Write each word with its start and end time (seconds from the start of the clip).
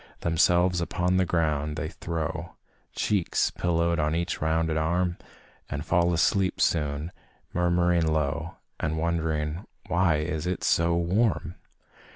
Themselves 0.21 0.81
upon 0.81 1.17
the 1.17 1.27
ground 1.27 1.75
they 1.75 1.89
throw, 1.89 2.55
Cheeks 2.95 3.51
pillowed 3.51 3.99
on 3.99 4.15
each 4.15 4.41
rounded 4.41 4.75
arm 4.75 5.17
And 5.69 5.85
fall 5.85 6.11
asleep 6.11 6.59
soon, 6.59 7.11
murmuring 7.53 8.07
low, 8.07 8.55
And 8.79 8.97
wondering 8.97 9.63
"why 9.89 10.15
it 10.15 10.47
is 10.47 10.65
so 10.65 10.95
warm?" 10.95 11.53